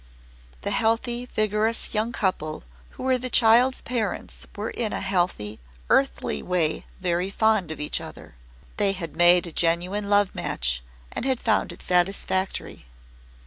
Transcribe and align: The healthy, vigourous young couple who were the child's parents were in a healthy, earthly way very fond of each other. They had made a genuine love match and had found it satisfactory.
The 0.61 0.71
healthy, 0.71 1.27
vigourous 1.27 1.93
young 1.93 2.11
couple 2.11 2.63
who 2.97 3.03
were 3.03 3.19
the 3.19 3.29
child's 3.29 3.81
parents 3.83 4.47
were 4.55 4.71
in 4.71 4.93
a 4.93 4.99
healthy, 4.99 5.59
earthly 5.91 6.41
way 6.41 6.87
very 6.99 7.29
fond 7.29 7.69
of 7.69 7.79
each 7.79 8.01
other. 8.01 8.33
They 8.77 8.93
had 8.93 9.15
made 9.15 9.45
a 9.45 9.51
genuine 9.51 10.09
love 10.09 10.33
match 10.33 10.81
and 11.11 11.23
had 11.23 11.39
found 11.39 11.71
it 11.71 11.83
satisfactory. 11.83 12.85